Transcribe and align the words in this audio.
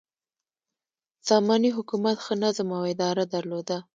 ساماني 1.27 1.69
حکومت 1.77 2.15
ښه 2.25 2.33
نظم 2.43 2.67
او 2.77 2.83
اداره 2.93 3.23
درلوده. 3.33 3.77